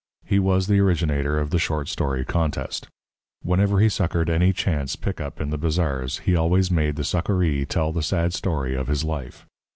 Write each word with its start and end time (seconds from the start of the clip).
He 0.25 0.39
was 0.39 0.65
the 0.65 0.79
originator 0.79 1.37
of 1.37 1.51
the 1.51 1.59
short 1.59 1.87
story 1.87 2.25
contest. 2.25 2.87
Whenever 3.43 3.79
he 3.79 3.87
succoured 3.87 4.31
any 4.31 4.51
chance 4.51 4.95
pick 4.95 5.21
up 5.21 5.39
in 5.39 5.51
the 5.51 5.59
bazaars 5.59 6.17
he 6.25 6.35
always 6.35 6.71
made 6.71 6.95
the 6.95 7.03
succouree 7.03 7.65
tell 7.67 7.91
the 7.91 8.01
sad 8.01 8.33
story 8.33 8.73
of 8.75 8.87
his 8.87 9.03
life. 9.03 9.45